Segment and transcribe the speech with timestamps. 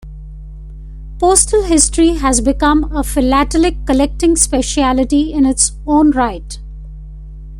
[1.19, 6.57] Postal history has become a philatelic collecting speciality in its own right.